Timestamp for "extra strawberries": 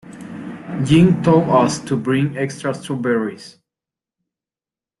2.35-3.59